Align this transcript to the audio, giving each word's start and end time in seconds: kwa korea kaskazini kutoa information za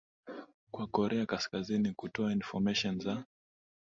kwa 0.71 0.87
korea 0.87 1.25
kaskazini 1.25 1.91
kutoa 1.91 2.31
information 2.31 2.99
za 2.99 3.25